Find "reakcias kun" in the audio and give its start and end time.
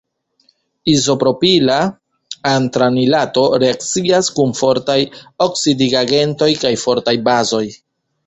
3.65-4.55